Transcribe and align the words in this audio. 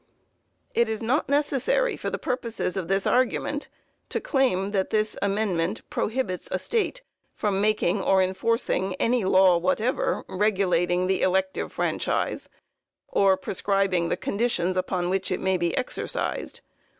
It 0.73 0.89
is 0.89 0.99
not 1.03 1.29
necessary 1.29 1.95
for 1.95 2.09
the 2.09 2.17
purposes 2.17 2.75
of 2.75 2.87
this 2.87 3.05
argument 3.05 3.67
to 4.09 4.19
claim 4.19 4.71
that 4.71 4.89
this 4.89 5.15
amendment 5.21 5.87
prohibits 5.91 6.47
a 6.49 6.57
state 6.57 7.03
from 7.35 7.61
making 7.61 8.01
or 8.01 8.19
enforcing 8.19 8.95
any 8.95 9.23
law 9.25 9.57
whatever, 9.59 10.23
regulating 10.27 11.05
the 11.05 11.21
elective 11.21 11.71
franchise, 11.71 12.49
or 13.09 13.37
prescribing 13.37 14.09
the 14.09 14.17
conditions 14.17 14.75
upon 14.75 15.11
which 15.11 15.29
it 15.29 15.39
may 15.39 15.55
be 15.57 15.77
exercised. 15.77 16.61